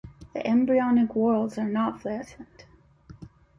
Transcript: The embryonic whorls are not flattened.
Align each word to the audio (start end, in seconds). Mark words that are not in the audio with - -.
The 0.33 0.43
embryonic 0.47 1.09
whorls 1.13 1.59
are 1.59 1.69
not 1.69 2.01
flattened. 2.01 2.63